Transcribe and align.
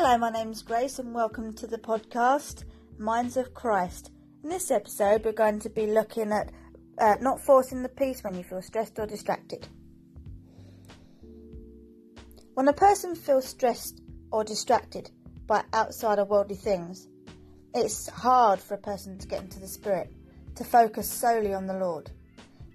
Hello, 0.00 0.16
my 0.16 0.30
name's 0.30 0.62
Grace, 0.62 1.00
and 1.00 1.12
welcome 1.12 1.52
to 1.54 1.66
the 1.66 1.76
podcast 1.76 2.62
Minds 2.98 3.36
of 3.36 3.52
Christ. 3.52 4.12
In 4.44 4.48
this 4.48 4.70
episode, 4.70 5.24
we're 5.24 5.32
going 5.32 5.58
to 5.58 5.68
be 5.68 5.88
looking 5.88 6.30
at 6.30 6.52
uh, 7.00 7.16
not 7.20 7.40
forcing 7.40 7.82
the 7.82 7.88
peace 7.88 8.22
when 8.22 8.36
you 8.36 8.44
feel 8.44 8.62
stressed 8.62 8.96
or 9.00 9.08
distracted. 9.08 9.66
When 12.54 12.68
a 12.68 12.72
person 12.72 13.16
feels 13.16 13.48
stressed 13.48 14.00
or 14.30 14.44
distracted 14.44 15.10
by 15.48 15.64
outside 15.72 16.20
of 16.20 16.28
worldly 16.28 16.54
things, 16.54 17.08
it's 17.74 18.08
hard 18.08 18.60
for 18.60 18.74
a 18.74 18.78
person 18.78 19.18
to 19.18 19.26
get 19.26 19.42
into 19.42 19.58
the 19.58 19.66
spirit, 19.66 20.12
to 20.54 20.62
focus 20.62 21.10
solely 21.10 21.54
on 21.54 21.66
the 21.66 21.76
Lord. 21.76 22.08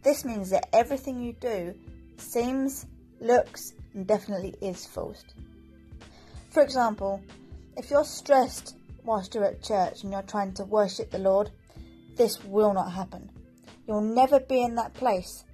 This 0.04 0.26
means 0.26 0.50
that 0.50 0.68
everything 0.74 1.24
you 1.24 1.32
do 1.32 1.74
seems, 2.18 2.86
looks, 3.22 3.76
and 3.94 4.06
definitely 4.06 4.56
is 4.62 4.86
forced. 4.86 5.36
For 6.54 6.62
example, 6.62 7.20
if 7.78 7.90
you're 7.90 8.06
stressed 8.06 8.78
whilst 9.04 9.34
you're 9.34 9.44
at 9.44 9.64
church 9.64 10.04
and 10.04 10.12
you're 10.12 10.22
trying 10.22 10.54
to 10.54 10.66
worship 10.66 11.10
the 11.10 11.18
Lord, 11.18 11.50
this 12.16 12.44
will 12.44 12.76
not 12.76 12.92
happen. 12.92 13.32
You'll 13.88 14.02
never 14.02 14.40
be 14.40 14.62
in 14.62 14.76
that 14.76 14.94
place, 14.94 15.46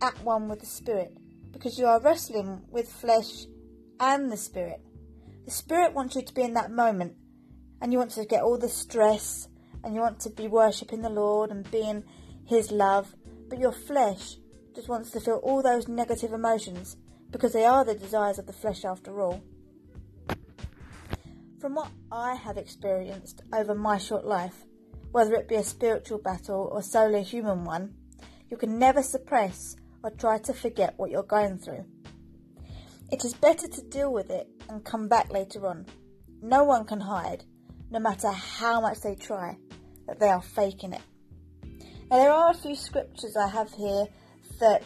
at 0.00 0.22
one 0.22 0.48
with 0.48 0.60
the 0.60 0.66
Spirit, 0.66 1.16
because 1.52 1.80
you 1.80 1.86
are 1.86 2.00
wrestling 2.00 2.62
with 2.70 2.88
flesh 2.88 3.46
and 3.98 4.30
the 4.30 4.36
Spirit. 4.36 4.80
The 5.46 5.50
Spirit 5.50 5.94
wants 5.94 6.14
you 6.14 6.22
to 6.22 6.32
be 6.32 6.42
in 6.42 6.54
that 6.54 6.70
moment, 6.70 7.14
and 7.82 7.92
you 7.92 7.98
want 7.98 8.12
to 8.12 8.24
get 8.24 8.44
all 8.44 8.56
the 8.56 8.68
stress, 8.68 9.48
and 9.82 9.96
you 9.96 10.00
want 10.00 10.20
to 10.20 10.30
be 10.30 10.46
worshipping 10.46 11.02
the 11.02 11.10
Lord 11.10 11.50
and 11.50 11.68
being 11.72 12.04
His 12.44 12.70
love, 12.70 13.16
but 13.48 13.58
your 13.58 13.72
flesh 13.72 14.36
just 14.76 14.88
wants 14.88 15.10
to 15.10 15.20
feel 15.20 15.40
all 15.42 15.60
those 15.60 15.88
negative 15.88 16.32
emotions 16.32 16.96
because 17.32 17.52
they 17.52 17.64
are 17.64 17.84
the 17.84 17.96
desires 17.96 18.38
of 18.38 18.46
the 18.46 18.52
flesh 18.52 18.84
after 18.84 19.20
all. 19.20 19.42
From 21.66 21.74
what 21.74 21.90
I 22.12 22.36
have 22.36 22.58
experienced 22.58 23.42
over 23.52 23.74
my 23.74 23.98
short 23.98 24.24
life, 24.24 24.54
whether 25.10 25.34
it 25.34 25.48
be 25.48 25.56
a 25.56 25.64
spiritual 25.64 26.18
battle 26.18 26.70
or 26.70 26.80
solely 26.80 27.18
a 27.18 27.22
human 27.22 27.64
one, 27.64 27.92
you 28.48 28.56
can 28.56 28.78
never 28.78 29.02
suppress 29.02 29.74
or 30.04 30.10
try 30.10 30.38
to 30.38 30.54
forget 30.54 30.94
what 30.96 31.10
you're 31.10 31.24
going 31.24 31.58
through. 31.58 31.84
It 33.10 33.24
is 33.24 33.34
better 33.34 33.66
to 33.66 33.82
deal 33.82 34.12
with 34.12 34.30
it 34.30 34.46
and 34.68 34.84
come 34.84 35.08
back 35.08 35.32
later 35.32 35.66
on. 35.66 35.86
No 36.40 36.62
one 36.62 36.84
can 36.84 37.00
hide, 37.00 37.42
no 37.90 37.98
matter 37.98 38.30
how 38.30 38.80
much 38.80 39.00
they 39.00 39.16
try, 39.16 39.58
that 40.06 40.20
they 40.20 40.28
are 40.28 40.42
faking 40.42 40.92
it. 40.92 41.02
Now, 42.08 42.18
there 42.18 42.30
are 42.30 42.52
a 42.52 42.54
few 42.54 42.76
scriptures 42.76 43.36
I 43.36 43.48
have 43.48 43.72
here 43.72 44.06
that 44.60 44.84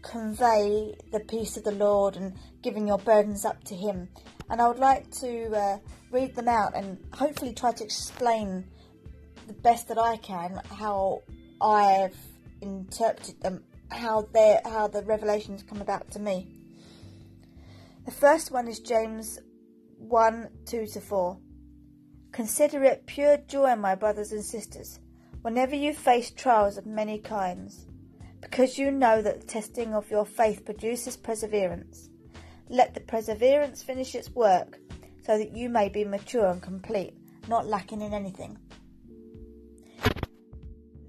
convey 0.00 0.94
the 1.12 1.20
peace 1.20 1.58
of 1.58 1.64
the 1.64 1.72
Lord 1.72 2.16
and 2.16 2.38
giving 2.62 2.88
your 2.88 2.96
burdens 2.96 3.44
up 3.44 3.62
to 3.64 3.74
Him 3.74 4.08
and 4.50 4.60
I 4.60 4.68
would 4.68 4.78
like 4.78 5.10
to 5.20 5.56
uh, 5.56 5.78
read 6.10 6.34
them 6.34 6.48
out 6.48 6.74
and 6.74 6.98
hopefully 7.12 7.54
try 7.54 7.72
to 7.72 7.84
explain 7.84 8.64
the 9.46 9.52
best 9.52 9.88
that 9.88 9.98
I 9.98 10.16
can 10.16 10.60
how 10.76 11.22
I've 11.60 12.16
interpreted 12.60 13.40
them, 13.40 13.62
how 13.90 14.28
they 14.32 14.60
how 14.64 14.88
the 14.88 15.02
revelations 15.02 15.62
come 15.62 15.80
about 15.80 16.10
to 16.12 16.18
me. 16.18 16.48
The 18.04 18.10
first 18.10 18.50
one 18.50 18.66
is 18.66 18.80
James 18.80 19.38
1 19.98 20.48
2 20.66 20.86
to 20.86 21.00
4. 21.00 21.38
Consider 22.32 22.84
it 22.84 23.06
pure 23.06 23.36
joy, 23.36 23.76
my 23.76 23.94
brothers 23.94 24.32
and 24.32 24.44
sisters, 24.44 25.00
whenever 25.42 25.74
you 25.74 25.92
face 25.92 26.30
trials 26.30 26.78
of 26.78 26.86
many 26.86 27.18
kinds, 27.18 27.86
because 28.40 28.78
you 28.78 28.90
know 28.90 29.20
that 29.20 29.40
the 29.40 29.46
testing 29.46 29.94
of 29.94 30.10
your 30.10 30.24
faith 30.24 30.64
produces 30.64 31.16
perseverance. 31.16 32.08
Let 32.70 32.94
the 32.94 33.00
perseverance 33.00 33.82
finish 33.82 34.14
its 34.14 34.30
work, 34.30 34.78
so 35.26 35.36
that 35.36 35.56
you 35.56 35.68
may 35.68 35.88
be 35.88 36.04
mature 36.04 36.46
and 36.46 36.62
complete, 36.62 37.14
not 37.48 37.66
lacking 37.66 38.00
in 38.00 38.14
anything. 38.14 38.56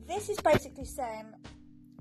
This 0.07 0.27
is 0.27 0.39
basically 0.39 0.85
saying, 0.85 1.33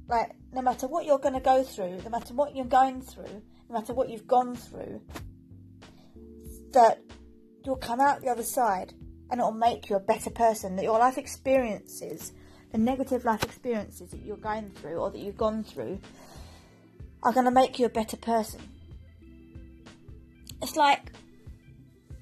like, 0.08 0.32
no 0.54 0.62
matter 0.62 0.88
what 0.88 1.04
you're 1.04 1.18
going 1.18 1.34
to 1.34 1.40
go 1.40 1.62
through, 1.62 2.00
no 2.02 2.08
matter 2.08 2.32
what 2.32 2.56
you're 2.56 2.64
going 2.64 3.02
through, 3.02 3.42
no 3.68 3.78
matter 3.78 3.92
what 3.92 4.08
you've 4.08 4.26
gone 4.26 4.56
through, 4.56 5.02
that 6.72 7.02
you'll 7.62 7.76
come 7.76 8.00
out 8.00 8.22
the 8.22 8.28
other 8.28 8.42
side 8.42 8.94
and 9.30 9.40
it'll 9.40 9.52
make 9.52 9.90
you 9.90 9.96
a 9.96 10.00
better 10.00 10.30
person. 10.30 10.76
That 10.76 10.84
your 10.84 10.98
life 10.98 11.18
experiences, 11.18 12.32
the 12.72 12.78
negative 12.78 13.26
life 13.26 13.42
experiences 13.42 14.10
that 14.12 14.22
you're 14.22 14.38
going 14.38 14.70
through 14.70 14.96
or 14.96 15.10
that 15.10 15.20
you've 15.20 15.36
gone 15.36 15.64
through, 15.64 16.00
are 17.22 17.32
going 17.34 17.44
to 17.44 17.52
make 17.52 17.78
you 17.78 17.84
a 17.84 17.90
better 17.90 18.16
person 18.16 18.60
it's 20.62 20.76
like 20.76 21.12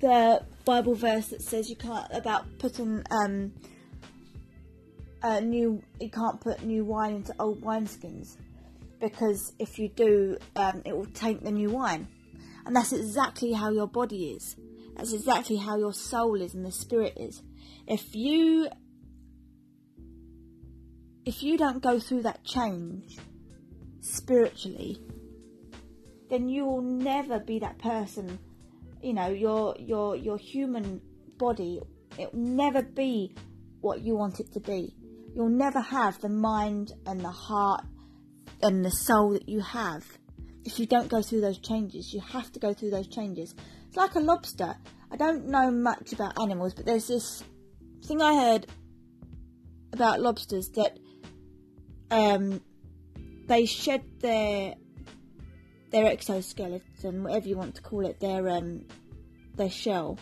the 0.00 0.44
Bible 0.64 0.94
verse 0.94 1.28
that 1.28 1.42
says 1.42 1.68
you 1.68 1.76
can't 1.76 2.06
about 2.12 2.46
putting 2.58 3.02
um 3.10 3.52
new 5.42 5.82
you 6.00 6.10
can't 6.10 6.40
put 6.40 6.62
new 6.62 6.84
wine 6.84 7.14
into 7.14 7.34
old 7.38 7.60
wineskins 7.62 8.36
because 9.00 9.52
if 9.58 9.78
you 9.78 9.88
do 9.88 10.36
um, 10.56 10.82
it 10.84 10.96
will 10.96 11.06
taint 11.06 11.44
the 11.44 11.50
new 11.50 11.70
wine. 11.70 12.08
And 12.66 12.76
that's 12.76 12.92
exactly 12.92 13.52
how 13.52 13.70
your 13.70 13.86
body 13.86 14.32
is. 14.32 14.56
That's 14.96 15.12
exactly 15.12 15.56
how 15.56 15.78
your 15.78 15.92
soul 15.92 16.40
is 16.40 16.54
and 16.54 16.64
the 16.64 16.72
spirit 16.72 17.14
is. 17.16 17.42
If 17.86 18.14
you 18.14 18.68
if 21.24 21.42
you 21.42 21.56
don't 21.56 21.82
go 21.82 21.98
through 21.98 22.22
that 22.22 22.44
change 22.44 23.18
spiritually 24.00 25.00
then 26.30 26.48
you 26.48 26.64
will 26.66 26.82
never 26.82 27.38
be 27.38 27.58
that 27.60 27.78
person. 27.78 28.38
You 29.02 29.14
know, 29.14 29.28
your 29.28 29.76
your 29.78 30.16
your 30.16 30.38
human 30.38 31.00
body 31.38 31.80
it 32.18 32.34
will 32.34 32.40
never 32.40 32.82
be 32.82 33.34
what 33.80 34.00
you 34.00 34.16
want 34.16 34.40
it 34.40 34.52
to 34.52 34.60
be. 34.60 34.94
You'll 35.34 35.48
never 35.48 35.80
have 35.80 36.20
the 36.20 36.28
mind 36.28 36.92
and 37.06 37.20
the 37.20 37.30
heart 37.30 37.84
and 38.62 38.84
the 38.84 38.90
soul 38.90 39.32
that 39.34 39.48
you 39.48 39.60
have 39.60 40.04
if 40.64 40.78
you 40.80 40.86
don't 40.86 41.08
go 41.08 41.22
through 41.22 41.42
those 41.42 41.58
changes. 41.58 42.12
You 42.12 42.20
have 42.20 42.50
to 42.52 42.58
go 42.58 42.74
through 42.74 42.90
those 42.90 43.06
changes. 43.06 43.54
It's 43.86 43.96
like 43.96 44.16
a 44.16 44.20
lobster. 44.20 44.74
I 45.10 45.16
don't 45.16 45.46
know 45.46 45.70
much 45.70 46.12
about 46.12 46.40
animals, 46.40 46.74
but 46.74 46.86
there's 46.86 47.06
this 47.06 47.44
thing 48.04 48.20
I 48.20 48.34
heard 48.34 48.66
about 49.92 50.20
lobsters 50.20 50.68
that 50.70 50.98
um, 52.10 52.60
they 53.46 53.64
shed 53.64 54.02
their 54.20 54.74
their 55.90 56.06
exoskeleton, 56.06 57.22
whatever 57.22 57.48
you 57.48 57.56
want 57.56 57.74
to 57.76 57.82
call 57.82 58.06
it, 58.06 58.20
their 58.20 58.48
um, 58.48 58.84
their 59.56 59.70
shell. 59.70 60.18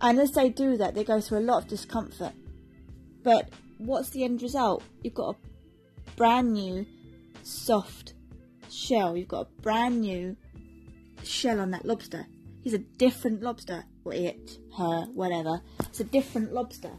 And 0.00 0.18
as 0.18 0.32
they 0.32 0.48
do 0.48 0.76
that, 0.78 0.94
they 0.94 1.04
go 1.04 1.20
through 1.20 1.38
a 1.38 1.40
lot 1.40 1.62
of 1.62 1.68
discomfort. 1.68 2.32
But 3.22 3.50
what's 3.78 4.10
the 4.10 4.24
end 4.24 4.42
result? 4.42 4.82
You've 5.02 5.14
got 5.14 5.36
a 5.36 6.10
brand 6.16 6.52
new, 6.52 6.84
soft 7.42 8.14
shell. 8.70 9.16
You've 9.16 9.28
got 9.28 9.46
a 9.46 9.62
brand 9.62 10.00
new 10.00 10.36
shell 11.22 11.60
on 11.60 11.70
that 11.70 11.84
lobster. 11.84 12.26
He's 12.62 12.74
a 12.74 12.78
different 12.78 13.42
lobster, 13.42 13.84
or 14.04 14.12
it, 14.12 14.58
her, 14.76 15.02
whatever. 15.14 15.60
It's 15.80 16.00
a 16.00 16.04
different 16.04 16.52
lobster. 16.52 16.92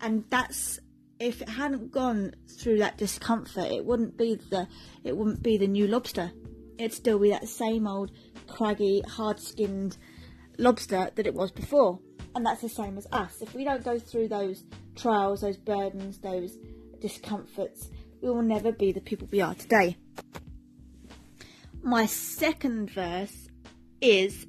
And 0.00 0.24
that's 0.30 0.78
if 1.20 1.42
it 1.42 1.48
hadn't 1.48 1.90
gone 1.90 2.34
through 2.48 2.78
that 2.78 2.96
discomfort, 2.96 3.70
it 3.70 3.84
wouldn't 3.84 4.16
be 4.16 4.36
the 4.36 4.68
it 5.04 5.16
wouldn't 5.16 5.42
be 5.42 5.56
the 5.56 5.66
new 5.66 5.86
lobster. 5.86 6.32
It'd 6.78 6.92
still 6.92 7.18
be 7.18 7.30
that 7.30 7.48
same 7.48 7.86
old 7.86 8.12
craggy, 8.46 9.00
hard-skinned 9.00 9.96
lobster 10.58 11.10
that 11.14 11.26
it 11.26 11.34
was 11.34 11.50
before. 11.50 11.98
And 12.34 12.46
that's 12.46 12.60
the 12.60 12.68
same 12.68 12.96
as 12.98 13.06
us. 13.10 13.42
If 13.42 13.54
we 13.54 13.64
don't 13.64 13.82
go 13.82 13.98
through 13.98 14.28
those 14.28 14.62
trials, 14.94 15.40
those 15.40 15.56
burdens, 15.56 16.18
those 16.18 16.56
discomforts, 17.00 17.90
we 18.20 18.30
will 18.30 18.42
never 18.42 18.70
be 18.70 18.92
the 18.92 19.00
people 19.00 19.28
we 19.30 19.40
are 19.40 19.54
today. 19.54 19.96
My 21.82 22.06
second 22.06 22.90
verse 22.90 23.48
is 24.00 24.46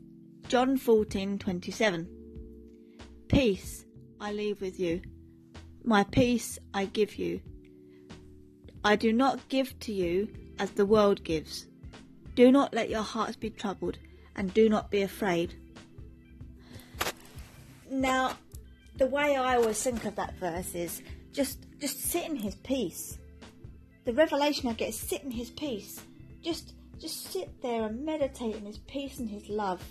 John 0.47 0.77
14:27. 0.77 2.07
Peace 3.27 3.85
I 4.19 4.33
leave 4.33 4.61
with 4.61 4.79
you 4.79 5.01
my 5.83 6.03
peace 6.03 6.59
I 6.73 6.85
give 6.85 7.15
you. 7.15 7.41
I 8.83 8.95
do 8.95 9.11
not 9.11 9.47
give 9.49 9.77
to 9.81 9.93
you 9.93 10.29
as 10.59 10.71
the 10.71 10.85
world 10.85 11.23
gives. 11.23 11.67
Do 12.35 12.51
not 12.51 12.73
let 12.73 12.89
your 12.89 13.01
hearts 13.01 13.35
be 13.35 13.49
troubled, 13.49 13.97
and 14.35 14.53
do 14.53 14.69
not 14.69 14.91
be 14.91 15.01
afraid. 15.01 15.55
Now, 17.91 18.37
the 18.97 19.07
way 19.07 19.35
I 19.35 19.55
always 19.55 19.81
think 19.81 20.05
of 20.05 20.15
that 20.15 20.35
verse 20.35 20.75
is 20.75 21.01
just 21.33 21.65
just 21.79 22.01
sit 22.01 22.25
in 22.25 22.35
his 22.35 22.55
peace. 22.55 23.17
The 24.05 24.13
revelation 24.13 24.69
I 24.69 24.73
get 24.73 24.89
is 24.89 24.99
sit 24.99 25.23
in 25.23 25.31
his 25.31 25.49
peace. 25.49 25.99
Just 26.41 26.73
just 26.99 27.31
sit 27.31 27.61
there 27.61 27.83
and 27.83 28.05
meditate 28.05 28.55
in 28.55 28.65
his 28.65 28.79
peace 28.79 29.19
and 29.19 29.29
his 29.29 29.49
love. 29.49 29.81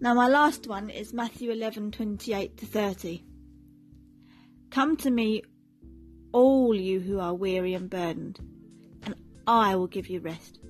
Now 0.00 0.14
my 0.14 0.28
last 0.28 0.66
one 0.66 0.90
is 0.90 1.12
Matthew 1.12 1.50
eleven 1.50 1.90
twenty 1.90 2.32
eight 2.32 2.56
to 2.58 2.66
thirty. 2.66 3.24
Come 4.72 4.96
to 4.96 5.10
me, 5.10 5.42
all 6.32 6.74
you 6.74 6.98
who 6.98 7.20
are 7.20 7.34
weary 7.34 7.74
and 7.74 7.90
burdened, 7.90 8.38
and 9.02 9.14
I 9.46 9.76
will 9.76 9.86
give 9.86 10.08
you 10.08 10.18
rest. 10.20 10.60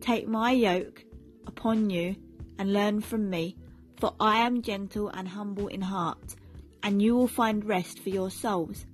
Take 0.00 0.26
my 0.26 0.50
yoke 0.50 1.04
upon 1.46 1.88
you 1.88 2.16
and 2.58 2.72
learn 2.72 3.00
from 3.02 3.30
me, 3.30 3.56
for 4.00 4.16
I 4.18 4.38
am 4.38 4.62
gentle 4.62 5.10
and 5.10 5.28
humble 5.28 5.68
in 5.68 5.80
heart, 5.80 6.34
and 6.82 7.00
you 7.00 7.14
will 7.14 7.28
find 7.28 7.64
rest 7.64 8.00
for 8.00 8.08
your 8.08 8.32
souls. 8.32 8.84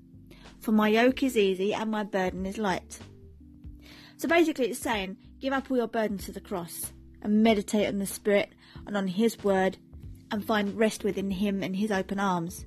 For 0.61 0.73
my 0.73 0.89
yoke 0.89 1.23
is 1.23 1.39
easy 1.39 1.73
and 1.73 1.91
my 1.91 2.05
burden 2.05 2.45
is 2.45 2.59
light. 2.59 2.99
So 4.19 4.29
basically, 4.29 4.67
it's 4.67 4.79
saying, 4.79 5.17
give 5.41 5.55
up 5.55 5.71
all 5.71 5.79
your 5.79 5.89
burdens 5.89 6.27
to 6.27 6.33
the 6.33 6.43
cross 6.43 6.93
and 7.23 7.43
meditate 7.43 7.89
on 7.89 8.01
the 8.01 8.07
Spirit 8.07 8.51
and 8.87 8.99
on 8.99 9.09
His 9.09 9.43
Word 9.43 9.79
and 10.31 10.45
find 10.45 10.77
rest 10.77 11.05
within 11.05 11.31
Him 11.31 11.63
and 11.63 11.75
His 11.75 11.91
open 11.91 12.21
arms. 12.21 12.67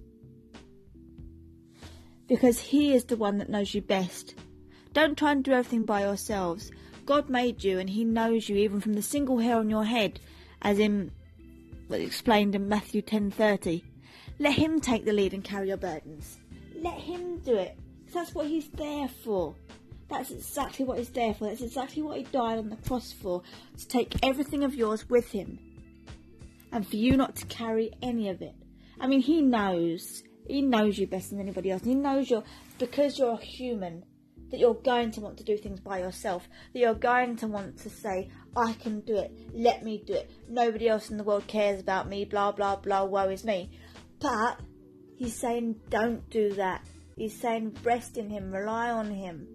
Because 2.32 2.62
He 2.62 2.94
is 2.94 3.04
the 3.04 3.18
one 3.18 3.40
that 3.40 3.50
knows 3.50 3.76
you 3.76 3.82
best. 3.82 4.36
Don't 4.94 5.18
try 5.18 5.34
and 5.34 5.44
do 5.44 5.52
everything 5.52 5.84
by 5.84 6.04
yourselves. 6.04 6.72
God 7.06 7.30
made 7.30 7.62
you 7.62 7.78
and 7.78 7.90
He 7.90 8.06
knows 8.06 8.48
you 8.48 8.56
even 8.56 8.80
from 8.80 8.94
the 8.94 9.02
single 9.02 9.40
hair 9.40 9.58
on 9.58 9.70
your 9.70 9.84
head, 9.84 10.22
as 10.62 10.80
in 10.80 11.12
well, 11.90 12.00
explained 12.00 12.56
in 12.56 12.70
Matthew 12.70 13.02
10:30. 13.02 13.84
Let 14.40 14.54
Him 14.54 14.80
take 14.80 15.04
the 15.04 15.12
lead 15.12 15.34
and 15.34 15.44
carry 15.44 15.68
your 15.68 15.76
burdens. 15.76 16.40
Let 16.74 16.94
Him 16.94 17.40
do 17.40 17.58
it. 17.58 17.78
That's 18.14 18.34
what 18.34 18.48
He's 18.48 18.70
there 18.70 19.10
for. 19.10 19.54
That's 20.08 20.32
exactly 20.32 20.86
what 20.86 21.00
He's 21.00 21.10
there 21.10 21.34
for. 21.34 21.48
That's 21.48 21.62
exactly 21.62 22.02
what 22.02 22.18
He 22.18 22.24
died 22.24 22.60
on 22.60 22.70
the 22.70 22.78
cross 22.78 23.12
for. 23.12 23.42
To 23.78 23.88
take 23.90 24.16
everything 24.24 24.64
of 24.64 24.74
yours 24.74 25.10
with 25.10 25.30
Him. 25.34 25.60
And 26.72 26.88
for 26.88 26.96
you 26.96 27.18
not 27.18 27.36
to 27.36 27.46
carry 27.48 27.92
any 28.02 28.30
of 28.30 28.42
it. 28.42 28.56
I 29.02 29.08
mean, 29.08 29.20
He 29.20 29.42
knows. 29.42 30.24
He 30.52 30.62
knows 30.62 30.98
you 30.98 31.08
better 31.08 31.30
than 31.30 31.40
anybody 31.40 31.72
else. 31.72 31.84
He 31.84 31.96
knows 31.96 32.30
you're, 32.30 32.44
because 32.78 33.18
you're 33.18 33.32
a 33.32 33.42
human, 33.42 34.04
that 34.50 34.60
you're 34.60 34.74
going 34.74 35.12
to 35.12 35.22
want 35.22 35.38
to 35.38 35.46
do 35.46 35.58
things 35.58 35.80
by 35.80 36.00
yourself. 36.00 36.50
That 36.74 36.80
you're 36.80 36.94
going 36.94 37.38
to 37.38 37.48
want 37.48 37.78
to 37.80 37.90
say, 37.90 38.30
I 38.56 38.74
can 38.74 39.00
do 39.00 39.16
it. 39.16 39.32
Let 39.54 39.84
me 39.84 40.04
do 40.06 40.14
it. 40.14 40.30
Nobody 40.50 40.90
else 40.90 41.10
in 41.10 41.16
the 41.16 41.24
world 41.24 41.48
cares 41.48 41.80
about 41.80 42.10
me. 42.10 42.26
Blah, 42.26 42.52
blah, 42.52 42.76
blah. 42.76 43.06
Woe 43.06 43.30
is 43.30 43.46
me. 43.46 43.72
But 44.20 44.60
he's 45.16 45.40
saying, 45.40 45.80
don't 45.90 46.30
do 46.30 46.52
that. 46.56 46.86
He's 47.16 47.40
saying, 47.40 47.78
rest 47.84 48.18
in 48.18 48.30
him. 48.30 48.52
Rely 48.52 48.90
on 48.90 49.10
him. 49.10 49.48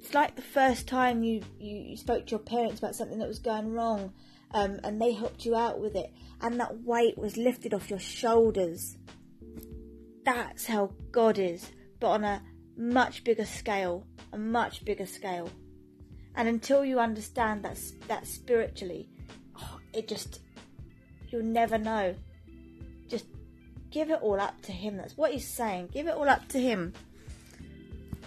It's 0.00 0.14
like 0.14 0.34
the 0.34 0.42
first 0.42 0.88
time 0.88 1.22
you, 1.22 1.42
you, 1.60 1.76
you 1.76 1.96
spoke 1.96 2.26
to 2.26 2.32
your 2.32 2.40
parents 2.40 2.80
about 2.80 2.96
something 2.96 3.20
that 3.20 3.28
was 3.28 3.38
going 3.38 3.70
wrong. 3.72 4.12
Um, 4.50 4.80
and 4.84 5.00
they 5.00 5.12
helped 5.12 5.44
you 5.44 5.56
out 5.56 5.80
with 5.80 5.96
it, 5.96 6.12
and 6.40 6.60
that 6.60 6.82
weight 6.84 7.18
was 7.18 7.36
lifted 7.36 7.74
off 7.74 7.90
your 7.90 7.98
shoulders. 7.98 8.96
That's 10.24 10.66
how 10.66 10.90
God 11.12 11.38
is, 11.38 11.70
but 12.00 12.08
on 12.08 12.24
a 12.24 12.42
much 12.76 13.24
bigger 13.24 13.44
scale, 13.44 14.06
a 14.32 14.38
much 14.38 14.84
bigger 14.84 15.06
scale. 15.06 15.50
And 16.34 16.48
until 16.48 16.84
you 16.84 16.98
understand 16.98 17.64
that 17.64 17.78
that 18.08 18.26
spiritually, 18.26 19.08
oh, 19.56 19.78
it 19.92 20.08
just 20.08 20.40
you'll 21.28 21.42
never 21.42 21.78
know. 21.78 22.14
Just 23.08 23.26
give 23.90 24.10
it 24.10 24.20
all 24.22 24.40
up 24.40 24.60
to 24.62 24.72
Him. 24.72 24.96
That's 24.96 25.16
what 25.16 25.32
He's 25.32 25.46
saying. 25.46 25.90
Give 25.92 26.08
it 26.08 26.14
all 26.14 26.28
up 26.28 26.48
to 26.48 26.58
Him. 26.58 26.92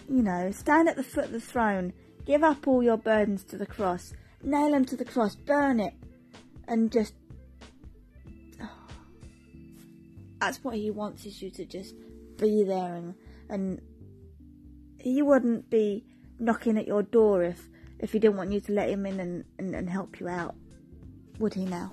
You 0.09 0.23
know, 0.23 0.51
stand 0.51 0.87
at 0.87 0.95
the 0.95 1.03
foot 1.03 1.25
of 1.25 1.31
the 1.31 1.41
throne. 1.41 1.93
Give 2.25 2.43
up 2.43 2.67
all 2.67 2.83
your 2.83 2.97
burdens 2.97 3.43
to 3.45 3.57
the 3.57 3.65
cross. 3.65 4.13
Nail 4.43 4.71
them 4.71 4.85
to 4.85 4.95
the 4.95 5.05
cross. 5.05 5.35
Burn 5.35 5.79
it 5.79 5.93
and 6.67 6.91
just 6.91 7.13
that's 10.39 10.63
what 10.63 10.75
he 10.75 10.91
wants 10.91 11.25
is 11.25 11.41
you 11.41 11.49
to 11.51 11.65
just 11.65 11.95
be 12.37 12.63
there 12.63 12.95
and 12.95 13.15
and 13.49 13.81
he 14.99 15.21
wouldn't 15.21 15.69
be 15.69 16.05
knocking 16.39 16.77
at 16.77 16.87
your 16.87 17.03
door 17.03 17.43
if 17.43 17.69
if 17.99 18.11
he 18.11 18.19
didn't 18.19 18.37
want 18.37 18.51
you 18.51 18.59
to 18.59 18.71
let 18.71 18.89
him 18.89 19.05
in 19.05 19.19
and, 19.19 19.43
and, 19.57 19.73
and 19.73 19.89
help 19.89 20.19
you 20.19 20.27
out 20.27 20.55
would 21.39 21.53
he 21.53 21.65
now 21.65 21.91